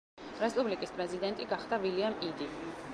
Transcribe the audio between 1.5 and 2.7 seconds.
გახდა ვილიამ იდი.